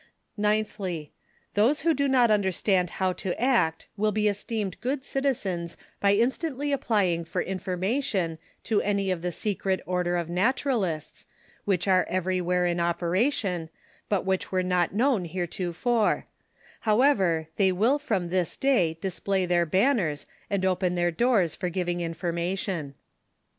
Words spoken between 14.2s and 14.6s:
whicli